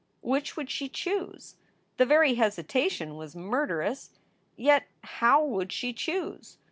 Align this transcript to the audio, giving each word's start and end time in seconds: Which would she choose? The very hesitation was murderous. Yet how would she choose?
Which 0.21 0.57
would 0.57 0.71
she 0.71 0.89
choose? 0.89 1.57
The 1.97 2.07
very 2.07 2.33
hesitation 2.33 3.17
was 3.17 3.35
murderous. 3.35 4.09
Yet 4.57 4.87
how 5.03 5.45
would 5.45 5.71
she 5.71 5.93
choose? 5.93 6.57